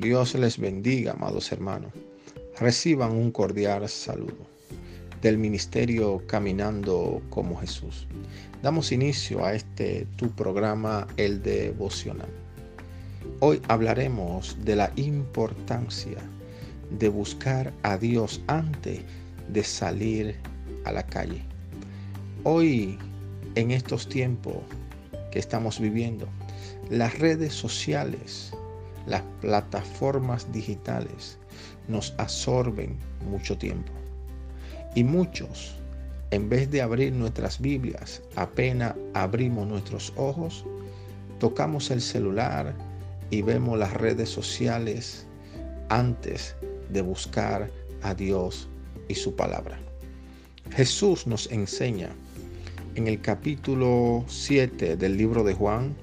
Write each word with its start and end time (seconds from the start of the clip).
Dios 0.00 0.34
les 0.34 0.56
bendiga, 0.56 1.12
amados 1.12 1.52
hermanos. 1.52 1.92
Reciban 2.58 3.12
un 3.12 3.30
cordial 3.30 3.86
saludo 3.86 4.46
del 5.20 5.36
ministerio 5.36 6.22
Caminando 6.26 7.20
como 7.28 7.60
Jesús. 7.60 8.06
Damos 8.62 8.92
inicio 8.92 9.44
a 9.44 9.52
este 9.52 10.06
tu 10.16 10.30
programa, 10.30 11.06
el 11.18 11.42
devocional. 11.42 12.30
Hoy 13.40 13.60
hablaremos 13.68 14.56
de 14.64 14.76
la 14.76 14.90
importancia 14.96 16.16
de 16.98 17.10
buscar 17.10 17.70
a 17.82 17.98
Dios 17.98 18.40
antes 18.46 19.02
de 19.52 19.62
salir 19.62 20.34
a 20.86 20.92
la 20.92 21.04
calle. 21.04 21.42
Hoy, 22.44 22.98
en 23.54 23.70
estos 23.70 24.08
tiempos 24.08 24.56
que 25.30 25.38
estamos 25.38 25.78
viviendo, 25.78 26.26
las 26.88 27.18
redes 27.18 27.52
sociales, 27.52 28.50
las 29.06 29.22
plataformas 29.40 30.50
digitales 30.52 31.38
nos 31.88 32.14
absorben 32.18 32.96
mucho 33.28 33.56
tiempo. 33.56 33.92
Y 34.94 35.04
muchos, 35.04 35.74
en 36.30 36.48
vez 36.48 36.70
de 36.70 36.82
abrir 36.82 37.12
nuestras 37.12 37.60
Biblias, 37.60 38.22
apenas 38.36 38.94
abrimos 39.14 39.66
nuestros 39.66 40.12
ojos, 40.16 40.64
tocamos 41.38 41.90
el 41.90 42.00
celular 42.00 42.74
y 43.30 43.42
vemos 43.42 43.78
las 43.78 43.94
redes 43.94 44.28
sociales 44.28 45.26
antes 45.88 46.54
de 46.90 47.02
buscar 47.02 47.70
a 48.02 48.14
Dios 48.14 48.68
y 49.08 49.14
su 49.14 49.34
palabra. 49.34 49.78
Jesús 50.72 51.26
nos 51.26 51.50
enseña 51.50 52.10
en 52.94 53.06
el 53.06 53.20
capítulo 53.20 54.24
7 54.28 54.96
del 54.96 55.16
libro 55.16 55.42
de 55.44 55.54
Juan, 55.54 55.96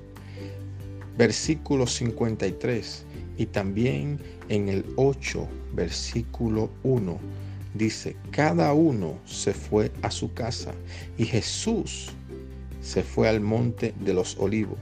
versículo 1.17 1.87
53 1.87 3.05
y 3.37 3.45
también 3.47 4.19
en 4.49 4.69
el 4.69 4.85
8, 4.95 5.47
versículo 5.73 6.69
1, 6.83 7.19
dice, 7.73 8.15
cada 8.31 8.73
uno 8.73 9.19
se 9.25 9.53
fue 9.53 9.91
a 10.01 10.11
su 10.11 10.33
casa 10.33 10.73
y 11.17 11.25
Jesús 11.25 12.09
se 12.81 13.03
fue 13.03 13.27
al 13.27 13.41
monte 13.41 13.93
de 13.99 14.13
los 14.13 14.37
olivos 14.37 14.77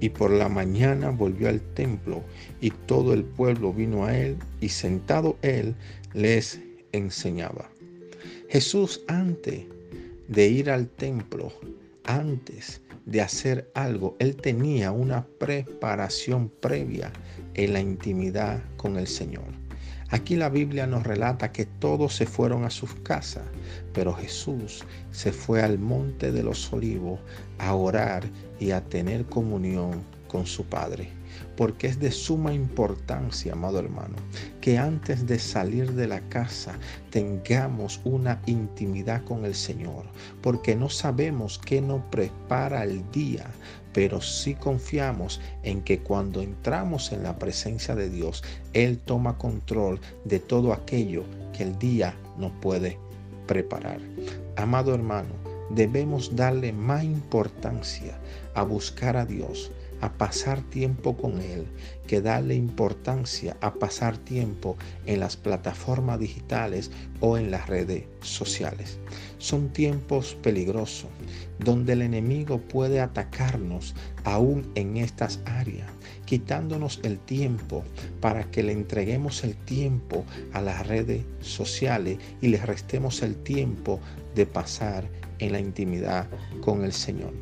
y 0.00 0.08
por 0.08 0.30
la 0.30 0.48
mañana 0.48 1.10
volvió 1.10 1.48
al 1.48 1.60
templo 1.74 2.22
y 2.60 2.70
todo 2.70 3.12
el 3.12 3.24
pueblo 3.24 3.72
vino 3.72 4.04
a 4.04 4.16
él 4.16 4.36
y 4.60 4.68
sentado 4.68 5.36
él 5.42 5.74
les 6.12 6.60
enseñaba. 6.92 7.70
Jesús 8.48 9.02
antes 9.08 9.64
de 10.28 10.48
ir 10.48 10.70
al 10.70 10.88
templo, 10.88 11.52
antes 12.04 12.80
de 13.06 13.20
hacer 13.20 13.70
algo, 13.74 14.16
él 14.18 14.36
tenía 14.36 14.92
una 14.92 15.26
preparación 15.38 16.48
previa 16.48 17.12
en 17.54 17.72
la 17.72 17.80
intimidad 17.80 18.62
con 18.76 18.96
el 18.96 19.06
Señor. 19.06 19.44
Aquí 20.10 20.36
la 20.36 20.48
Biblia 20.48 20.86
nos 20.86 21.04
relata 21.04 21.50
que 21.50 21.66
todos 21.66 22.14
se 22.14 22.26
fueron 22.26 22.64
a 22.64 22.70
sus 22.70 22.94
casas, 22.96 23.44
pero 23.92 24.12
Jesús 24.14 24.84
se 25.10 25.32
fue 25.32 25.62
al 25.62 25.78
monte 25.78 26.30
de 26.30 26.42
los 26.42 26.72
olivos 26.72 27.20
a 27.58 27.74
orar 27.74 28.24
y 28.60 28.70
a 28.70 28.82
tener 28.82 29.24
comunión 29.26 30.02
con 30.28 30.46
su 30.46 30.64
Padre 30.64 31.10
porque 31.56 31.86
es 31.86 31.98
de 31.98 32.10
suma 32.10 32.52
importancia, 32.52 33.52
amado 33.52 33.78
hermano, 33.78 34.16
que 34.60 34.78
antes 34.78 35.26
de 35.26 35.38
salir 35.38 35.92
de 35.92 36.06
la 36.06 36.20
casa 36.28 36.78
tengamos 37.10 38.00
una 38.04 38.40
intimidad 38.46 39.24
con 39.24 39.44
el 39.44 39.54
Señor, 39.54 40.04
porque 40.42 40.74
no 40.74 40.88
sabemos 40.88 41.58
qué 41.58 41.80
nos 41.80 42.02
prepara 42.10 42.84
el 42.84 43.08
día, 43.10 43.46
pero 43.92 44.20
sí 44.20 44.54
confiamos 44.54 45.40
en 45.62 45.82
que 45.82 46.00
cuando 46.00 46.42
entramos 46.42 47.12
en 47.12 47.22
la 47.22 47.38
presencia 47.38 47.94
de 47.94 48.10
Dios, 48.10 48.42
Él 48.72 48.98
toma 48.98 49.38
control 49.38 50.00
de 50.24 50.40
todo 50.40 50.72
aquello 50.72 51.24
que 51.52 51.62
el 51.62 51.78
día 51.78 52.14
nos 52.36 52.50
puede 52.60 52.98
preparar. 53.46 54.00
Amado 54.56 54.94
hermano, 54.94 55.34
debemos 55.70 56.34
darle 56.34 56.72
más 56.72 57.04
importancia 57.04 58.18
a 58.54 58.62
buscar 58.62 59.16
a 59.16 59.24
Dios 59.24 59.70
a 60.04 60.12
pasar 60.18 60.60
tiempo 60.60 61.16
con 61.16 61.40
Él, 61.40 61.66
que 62.06 62.20
darle 62.20 62.54
importancia 62.54 63.56
a 63.62 63.72
pasar 63.72 64.18
tiempo 64.18 64.76
en 65.06 65.18
las 65.18 65.38
plataformas 65.38 66.20
digitales 66.20 66.90
o 67.20 67.38
en 67.38 67.50
las 67.50 67.70
redes 67.70 68.04
sociales. 68.20 68.98
Son 69.38 69.70
tiempos 69.70 70.36
peligrosos 70.42 71.08
donde 71.58 71.94
el 71.94 72.02
enemigo 72.02 72.58
puede 72.58 73.00
atacarnos 73.00 73.94
aún 74.24 74.70
en 74.74 74.98
estas 74.98 75.40
áreas, 75.46 75.90
quitándonos 76.26 77.00
el 77.02 77.18
tiempo 77.18 77.82
para 78.20 78.44
que 78.50 78.62
le 78.62 78.72
entreguemos 78.72 79.42
el 79.42 79.56
tiempo 79.56 80.26
a 80.52 80.60
las 80.60 80.86
redes 80.86 81.24
sociales 81.40 82.18
y 82.42 82.48
le 82.48 82.58
restemos 82.58 83.22
el 83.22 83.36
tiempo 83.36 84.00
de 84.34 84.44
pasar 84.44 85.08
en 85.38 85.52
la 85.52 85.60
intimidad 85.60 86.28
con 86.60 86.84
el 86.84 86.92
Señor. 86.92 87.32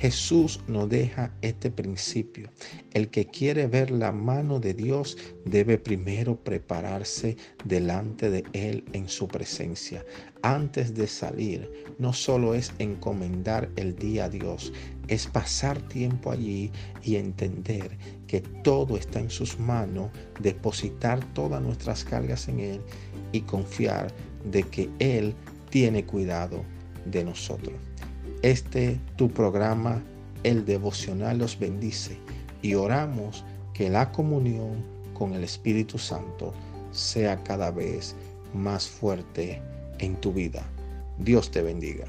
Jesús 0.00 0.60
nos 0.66 0.88
deja 0.88 1.30
este 1.42 1.70
principio. 1.70 2.48
El 2.94 3.10
que 3.10 3.26
quiere 3.26 3.66
ver 3.66 3.90
la 3.90 4.12
mano 4.12 4.58
de 4.58 4.72
Dios 4.72 5.18
debe 5.44 5.76
primero 5.76 6.42
prepararse 6.42 7.36
delante 7.66 8.30
de 8.30 8.44
Él 8.54 8.82
en 8.94 9.10
su 9.10 9.28
presencia. 9.28 10.02
Antes 10.40 10.94
de 10.94 11.06
salir, 11.06 11.70
no 11.98 12.14
solo 12.14 12.54
es 12.54 12.72
encomendar 12.78 13.68
el 13.76 13.94
día 13.94 14.24
a 14.24 14.30
Dios, 14.30 14.72
es 15.08 15.26
pasar 15.26 15.78
tiempo 15.88 16.30
allí 16.32 16.72
y 17.02 17.16
entender 17.16 17.98
que 18.26 18.40
todo 18.40 18.96
está 18.96 19.20
en 19.20 19.28
sus 19.28 19.58
manos, 19.58 20.10
depositar 20.40 21.22
todas 21.34 21.60
nuestras 21.60 22.04
cargas 22.04 22.48
en 22.48 22.60
Él 22.60 22.80
y 23.32 23.42
confiar 23.42 24.10
de 24.50 24.62
que 24.62 24.88
Él 24.98 25.34
tiene 25.68 26.06
cuidado 26.06 26.64
de 27.04 27.22
nosotros. 27.22 27.89
Este 28.42 28.98
tu 29.16 29.30
programa, 29.30 30.02
el 30.44 30.64
devocional, 30.64 31.38
los 31.38 31.58
bendice 31.58 32.16
y 32.62 32.74
oramos 32.74 33.44
que 33.74 33.90
la 33.90 34.12
comunión 34.12 34.82
con 35.12 35.34
el 35.34 35.44
Espíritu 35.44 35.98
Santo 35.98 36.54
sea 36.90 37.42
cada 37.44 37.70
vez 37.70 38.16
más 38.54 38.88
fuerte 38.88 39.60
en 39.98 40.16
tu 40.16 40.32
vida. 40.32 40.62
Dios 41.18 41.50
te 41.50 41.60
bendiga. 41.60 42.06